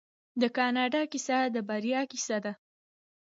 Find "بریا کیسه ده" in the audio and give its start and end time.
1.69-2.53